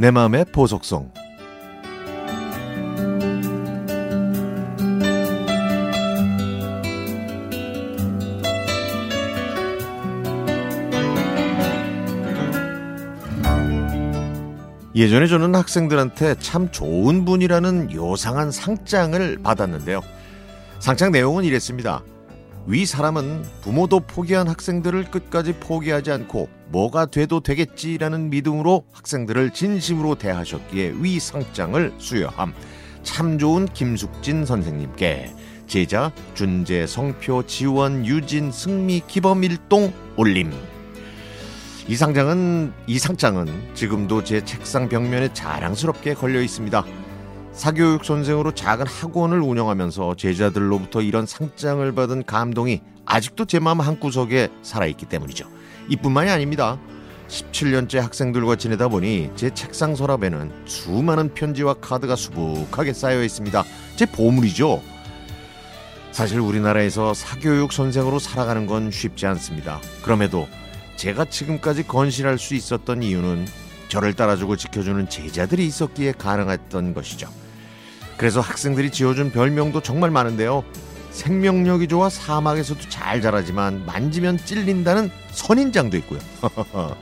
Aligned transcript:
내 0.00 0.10
마음의 0.10 0.46
보석성 0.46 1.12
예전에 14.94 15.26
저는 15.26 15.54
학생들한테 15.54 16.36
참 16.36 16.70
좋은 16.70 17.26
분이라는 17.26 17.92
요상한 17.92 18.50
상장을 18.50 19.42
받았는데요. 19.42 20.00
상장 20.78 21.12
내용은 21.12 21.44
이랬습니다. 21.44 22.02
위 22.66 22.84
사람은 22.86 23.44
부모도 23.62 24.00
포기한 24.00 24.46
학생들을 24.46 25.04
끝까지 25.04 25.54
포기하지 25.54 26.12
않고 26.12 26.48
뭐가 26.68 27.06
돼도 27.06 27.40
되겠지라는 27.40 28.30
믿음으로 28.30 28.84
학생들을 28.92 29.50
진심으로 29.50 30.16
대하셨기에 30.16 30.94
위 30.96 31.18
상장을 31.18 31.94
수여함. 31.98 32.52
참 33.02 33.38
좋은 33.38 33.66
김숙진 33.66 34.44
선생님께 34.44 35.34
제자 35.66 36.12
준재 36.34 36.86
성표 36.86 37.46
지원 37.46 38.04
유진 38.04 38.52
승미 38.52 39.02
기범 39.08 39.42
일동 39.42 39.92
올림. 40.16 40.52
이 41.88 41.96
상장은 41.96 42.72
이 42.86 42.98
상장은 42.98 43.74
지금도 43.74 44.22
제 44.22 44.44
책상 44.44 44.88
벽면에 44.88 45.32
자랑스럽게 45.32 46.14
걸려 46.14 46.40
있습니다. 46.42 46.84
사교육 47.52 48.04
선생으로 48.04 48.52
작은 48.52 48.86
학원을 48.86 49.40
운영하면서 49.40 50.14
제자들로부터 50.16 51.02
이런 51.02 51.26
상장을 51.26 51.92
받은 51.92 52.24
감동이 52.24 52.80
아직도 53.04 53.44
제 53.46 53.58
마음 53.58 53.80
한구석에 53.80 54.48
살아있기 54.62 55.06
때문이죠. 55.06 55.46
이뿐만이 55.88 56.30
아닙니다. 56.30 56.78
17년째 57.28 57.98
학생들과 57.98 58.56
지내다 58.56 58.88
보니 58.88 59.30
제 59.36 59.50
책상 59.50 59.94
서랍에는 59.94 60.66
수많은 60.66 61.34
편지와 61.34 61.74
카드가 61.74 62.16
수북하게 62.16 62.92
쌓여 62.92 63.22
있습니다. 63.22 63.64
제 63.96 64.06
보물이죠. 64.06 64.82
사실 66.12 66.40
우리나라에서 66.40 67.14
사교육 67.14 67.72
선생으로 67.72 68.18
살아가는 68.18 68.66
건 68.66 68.90
쉽지 68.90 69.26
않습니다. 69.26 69.80
그럼에도 70.02 70.48
제가 70.96 71.24
지금까지 71.24 71.86
건실할 71.86 72.38
수 72.38 72.54
있었던 72.54 73.02
이유는 73.02 73.46
저를 73.90 74.14
따라주고 74.14 74.56
지켜주는 74.56 75.10
제자들이 75.10 75.66
있었기에 75.66 76.12
가능했던 76.12 76.94
것이죠. 76.94 77.28
그래서 78.16 78.40
학생들이 78.40 78.90
지어준 78.90 79.32
별명도 79.32 79.82
정말 79.82 80.10
많은데요. 80.10 80.64
생명력이 81.10 81.88
좋아 81.88 82.08
사막에서도 82.08 82.88
잘 82.88 83.20
자라지만 83.20 83.84
만지면 83.84 84.38
찔린다는 84.38 85.10
선인장도 85.32 85.96
있고요. 85.98 86.20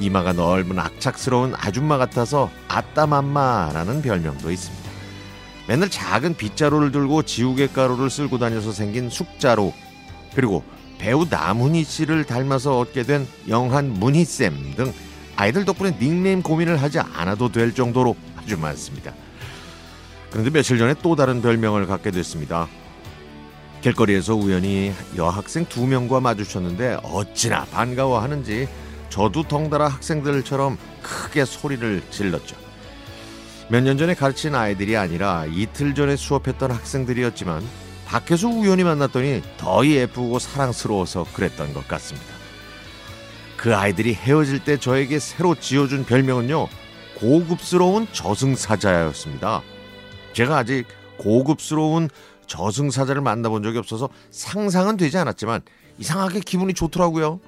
이마가 0.00 0.32
넓은 0.32 0.78
악착스러운 0.78 1.54
아줌마 1.56 1.98
같아서 1.98 2.50
아따맘마라는 2.68 4.02
별명도 4.02 4.50
있습니다. 4.50 4.90
맨날 5.68 5.88
작은 5.90 6.36
빗자루를 6.36 6.92
들고 6.92 7.22
지우개 7.22 7.68
가루를 7.68 8.10
쓸고 8.10 8.38
다녀서 8.38 8.72
생긴 8.72 9.10
숙자루 9.10 9.72
그리고 10.34 10.64
배우 10.98 11.26
나문희 11.28 11.84
씨를 11.84 12.24
닮아서 12.24 12.78
얻게 12.78 13.02
된 13.02 13.26
영한 13.48 13.92
문희쌤 13.92 14.74
등 14.76 14.92
아이들 15.38 15.64
덕분에 15.64 15.96
닉네임 16.00 16.42
고민을 16.42 16.82
하지 16.82 16.98
않아도 16.98 17.52
될 17.52 17.72
정도로 17.72 18.16
아주 18.36 18.58
많습니다. 18.58 19.14
그런데 20.30 20.50
며칠 20.50 20.78
전에 20.78 20.94
또 21.00 21.14
다른 21.14 21.40
별명을 21.40 21.86
갖게 21.86 22.10
됐습니다. 22.10 22.66
길거리에서 23.80 24.34
우연히 24.34 24.92
여학생 25.16 25.64
두 25.66 25.86
명과 25.86 26.18
마주쳤는데 26.18 26.98
어찌나 27.04 27.64
반가워하는지 27.66 28.68
저도 29.10 29.44
덩달아 29.44 29.86
학생들처럼 29.86 30.76
크게 31.02 31.44
소리를 31.44 32.02
질렀죠. 32.10 32.56
몇 33.68 33.84
년 33.84 33.96
전에 33.96 34.14
가르친 34.14 34.56
아이들이 34.56 34.96
아니라 34.96 35.46
이틀 35.46 35.94
전에 35.94 36.16
수업했던 36.16 36.72
학생들이었지만 36.72 37.62
밖에서 38.06 38.48
우연히 38.48 38.82
만났더니 38.82 39.42
더 39.56 39.86
예쁘고 39.86 40.40
사랑스러워서 40.40 41.26
그랬던 41.32 41.74
것 41.74 41.86
같습니다. 41.86 42.37
그 43.58 43.74
아이들이 43.74 44.14
헤어질 44.14 44.60
때 44.60 44.78
저에게 44.78 45.18
새로 45.18 45.56
지어준 45.56 46.04
별명은요, 46.06 46.68
고급스러운 47.16 48.06
저승사자였습니다. 48.12 49.62
제가 50.32 50.58
아직 50.58 50.86
고급스러운 51.18 52.08
저승사자를 52.46 53.20
만나본 53.20 53.64
적이 53.64 53.78
없어서 53.78 54.08
상상은 54.30 54.96
되지 54.96 55.18
않았지만 55.18 55.62
이상하게 55.98 56.38
기분이 56.40 56.72
좋더라고요. 56.72 57.40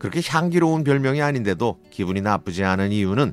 그렇게 0.00 0.20
향기로운 0.26 0.82
별명이 0.82 1.22
아닌데도 1.22 1.78
기분이 1.90 2.20
나쁘지 2.22 2.64
않은 2.64 2.90
이유는 2.90 3.32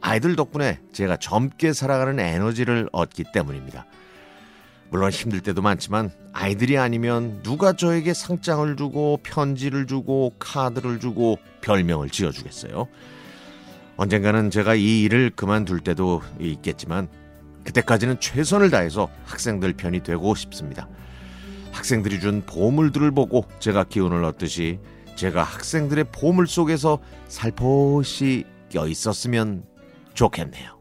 아이들 0.00 0.34
덕분에 0.34 0.80
제가 0.92 1.16
젊게 1.16 1.72
살아가는 1.72 2.18
에너지를 2.18 2.88
얻기 2.90 3.24
때문입니다. 3.32 3.86
물론 4.90 5.10
힘들 5.10 5.40
때도 5.40 5.62
많지만 5.62 6.10
아이들이 6.32 6.78
아니면 6.78 7.40
누가 7.42 7.72
저에게 7.72 8.14
상장을 8.14 8.76
주고 8.76 9.18
편지를 9.22 9.86
주고 9.86 10.32
카드를 10.38 11.00
주고 11.00 11.38
별명을 11.60 12.10
지어주겠어요. 12.10 12.86
언젠가는 13.96 14.50
제가 14.50 14.74
이 14.74 15.02
일을 15.02 15.30
그만둘 15.34 15.80
때도 15.80 16.22
있겠지만 16.38 17.08
그때까지는 17.64 18.20
최선을 18.20 18.70
다해서 18.70 19.08
학생들 19.24 19.72
편이 19.72 20.02
되고 20.02 20.34
싶습니다. 20.34 20.88
학생들이 21.72 22.20
준 22.20 22.42
보물들을 22.46 23.10
보고 23.10 23.44
제가 23.58 23.84
기운을 23.84 24.22
얻듯이 24.24 24.78
제가 25.16 25.42
학생들의 25.42 26.06
보물 26.12 26.46
속에서 26.46 26.98
살포시 27.28 28.44
껴 28.70 28.86
있었으면 28.86 29.64
좋겠네요. 30.14 30.75